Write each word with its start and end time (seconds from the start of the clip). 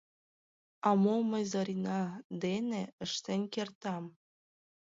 —А 0.87 0.89
мом 1.01 1.21
мый 1.31 1.43
Зорина 1.51 2.01
дене 2.43 2.81
ыштен 3.05 3.41
кертам! 3.53 4.03